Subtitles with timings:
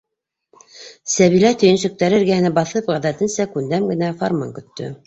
[1.15, 4.95] -Сәбилә, төйөнсөктәре эргәһенә баҫып, ғәҙәтенсә күндәм генә фарман көттө.